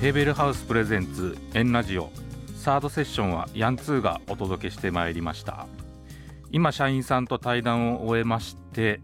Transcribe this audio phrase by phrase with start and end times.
[0.00, 2.12] ヘーベルハウスプレゼンツエンラジオ。
[2.56, 5.66] サードセッションはヤンツーがお届けしてまいりました。
[6.52, 9.00] 今社員さんと対談を終えまして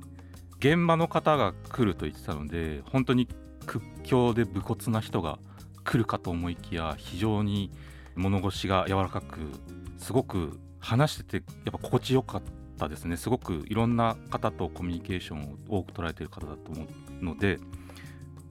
[0.60, 3.26] 現場の方が来ると言ってたので本当に
[3.66, 5.40] 屈強で武骨な人が
[5.82, 7.72] 来るかと思いきや非常に
[8.14, 9.40] 物腰が柔らかく
[9.98, 12.42] すごく話しててやっぱ心地よかっ
[12.78, 13.16] たですね。
[13.16, 16.86] すごくいろんな方とコミュニケーションを多く捉えている方だと思
[17.20, 17.58] うので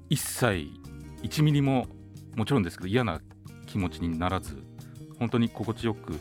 [0.09, 0.67] 一切
[1.23, 1.88] 1ミリも
[2.35, 3.21] もちろんですけど嫌な
[3.67, 4.63] 気持ちにならず
[5.19, 6.19] 本当に心地よく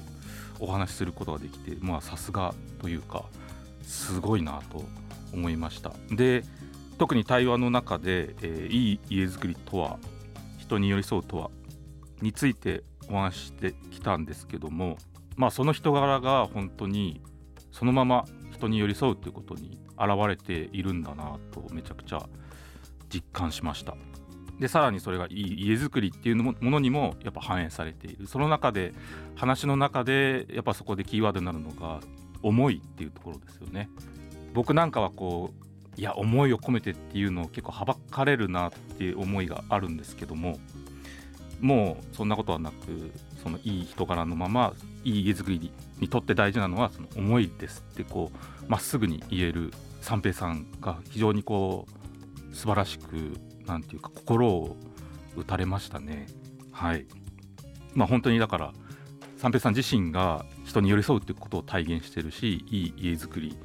[0.61, 3.25] お話しすることができてまあさすがというか
[3.83, 4.85] すごいなと
[5.33, 5.93] 思いました。
[6.11, 6.45] で
[6.99, 9.99] 特に対話の中で、えー、いい家づくりとは
[10.59, 11.51] 人に寄り添うとは
[12.21, 14.99] についてお話ししてきたんですけども
[15.37, 17.21] まあその人柄が本当に
[17.73, 22.29] そのまま人に寄り添うということに現れているんだなとめちゃくちゃ
[23.13, 23.97] 実感しました。
[24.61, 28.27] でさらにそれがいい家づくりっていうものにもやっぱ反映されている。
[28.27, 28.95] その中で
[29.35, 32.01] 話の中でやっぱそこでキーワードになるのが
[32.43, 33.89] 思いっていうところですよね。
[34.55, 35.53] 僕なんかはこ
[35.97, 40.59] ういや思いを込めてっていうのを結構はばかれるなっていう思いがあるんですけども
[41.61, 51.87] もうそんなことはなくそのいい人柄のままいい家づくりにとって大事なのはその思いですってこうまっすぐに言える三平さんが非常にこ
[52.51, 54.77] う素晴らしくなんていうか心を
[55.37, 56.27] 打たれましたね。
[56.71, 57.07] はい。
[57.95, 58.73] まあ本当にだから
[59.39, 63.57] 三平さん自身が人に寄り添うっていうことを体現してるしいい家づくり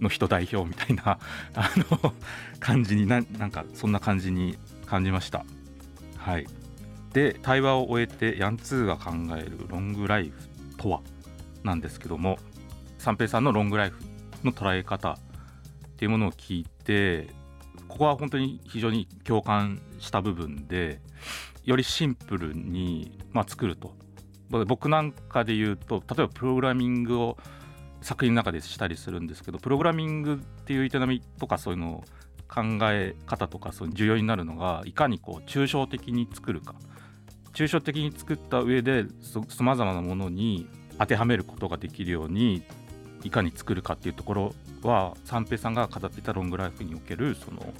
[0.00, 1.18] の人代表みたいな
[1.54, 2.14] あの
[2.60, 5.44] 感じにななんかそんな感じに感じました。
[6.16, 6.46] はい。
[7.12, 11.00] で対話を終えてヤンツーが考えるロングライフとは
[11.64, 12.38] なんですけども
[12.98, 14.02] 三平さんのロングライフ
[14.44, 15.18] の捉え方っ
[15.96, 17.28] ていうものを聞いて
[17.88, 21.00] ここは本当に非常に共感した部分で
[21.64, 23.92] よりシンプルに、まあ、作ると。
[24.50, 27.36] 僕なんかで言うと例えばプログラミングを
[28.00, 32.04] 作品の中でしたりするんですけどプログラミングっていう営みとかそういうのを
[32.48, 36.74] 考え方とかそういう重要になるのがいかにこう抽象的に作るか。
[37.52, 40.68] 抽象的に作った上でさまざまなものに
[40.98, 42.62] 当てはめることができるように
[43.24, 47.72] いかに作るかっていうところは三平さんが語っていたロングライフにおけるその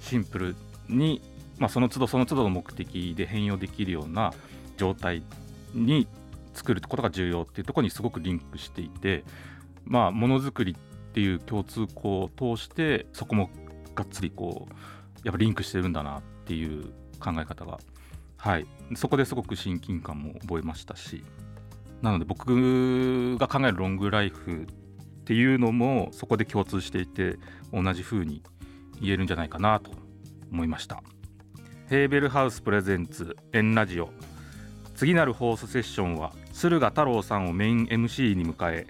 [0.00, 0.56] シンプル
[0.88, 1.22] に、
[1.58, 4.32] まあ、その都度その都度の目的で変容できるような
[4.76, 5.22] 状態
[5.72, 6.06] に
[6.52, 9.24] 作ることが重要っていうところにすごくリンクしていて
[9.84, 13.50] まあものづくりっていう共通項を通してそこも
[13.94, 14.74] がっつりこう
[15.24, 16.84] やっぱリンクしてるんだなっていう
[17.18, 17.78] 考え方が
[18.44, 18.66] はい。
[18.94, 21.24] そこですごく親近感も覚えましたし。
[22.04, 24.66] なので僕が考えるロングライフっ
[25.24, 27.38] ていうのもそこで共通していて
[27.72, 28.42] 同じ風に
[29.00, 29.90] 言えるんじゃないかなと
[30.52, 31.02] 思いました。
[31.88, 34.10] ヘーベルハウスプレゼンツエンラジオ。
[34.94, 38.86] 次なる放送セッションは駿河太郎さんをメイン MC に迎え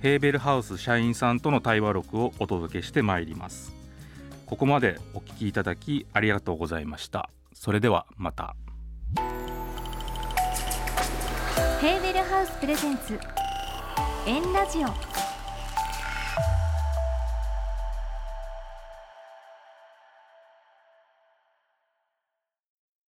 [0.00, 3.74] ヘーベルハウス社員さんとの対話録をお届けしてまいります。
[4.44, 7.30] ここまでお聞きいただきありがとうございました。
[7.54, 8.54] それではまた。
[11.80, 13.20] ヘーベルハウスプレゼンツ。
[14.26, 15.07] エンラジオ。